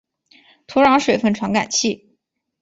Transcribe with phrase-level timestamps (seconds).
[0.65, 2.15] 土壤水分传感器。